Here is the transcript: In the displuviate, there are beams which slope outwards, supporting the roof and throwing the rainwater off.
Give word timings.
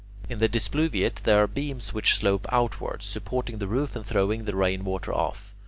In 0.27 0.39
the 0.39 0.47
displuviate, 0.49 1.17
there 1.25 1.43
are 1.43 1.45
beams 1.45 1.93
which 1.93 2.15
slope 2.15 2.47
outwards, 2.49 3.05
supporting 3.05 3.59
the 3.59 3.67
roof 3.67 3.95
and 3.95 4.03
throwing 4.03 4.45
the 4.45 4.55
rainwater 4.55 5.13
off. 5.13 5.53